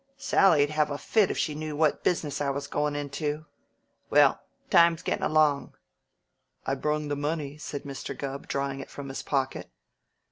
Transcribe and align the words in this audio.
Sally'd 0.17 0.71
have 0.71 0.89
a 0.89 0.97
fit 0.97 1.29
if 1.29 1.37
she 1.37 1.53
knew 1.53 1.75
what 1.75 2.03
business 2.03 2.41
I 2.41 2.49
was 2.49 2.65
goin' 2.65 2.95
into. 2.95 3.45
Well, 4.09 4.41
time's 4.71 5.03
gettin' 5.03 5.23
along" 5.23 5.75
"I 6.65 6.73
brung 6.73 7.07
the 7.07 7.15
money," 7.15 7.59
said 7.59 7.83
Mr. 7.83 8.17
Gubb, 8.17 8.47
drawing 8.47 8.79
it 8.79 8.89
from 8.89 9.09
his 9.09 9.21
pocket. 9.21 9.69